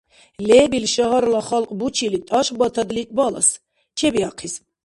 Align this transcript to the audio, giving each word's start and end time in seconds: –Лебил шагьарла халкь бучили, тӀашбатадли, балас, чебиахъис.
–Лебил 0.47 0.85
шагьарла 0.93 1.41
халкь 1.49 1.77
бучили, 1.79 2.19
тӀашбатадли, 2.27 3.03
балас, 3.17 3.49
чебиахъис. 3.97 4.53